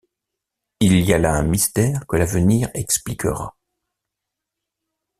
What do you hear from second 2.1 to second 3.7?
l’avenir expliquera.